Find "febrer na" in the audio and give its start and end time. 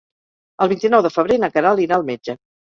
1.19-1.53